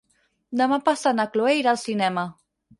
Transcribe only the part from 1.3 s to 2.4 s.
Cloè irà al cinema.